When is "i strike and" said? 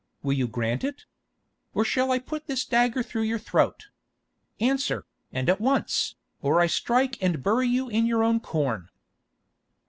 6.59-7.43